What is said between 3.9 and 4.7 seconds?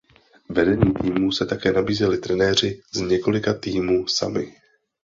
sami.